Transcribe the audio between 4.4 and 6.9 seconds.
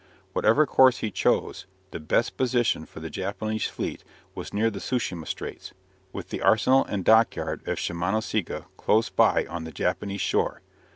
near the Tsu shima straits, with the arsenal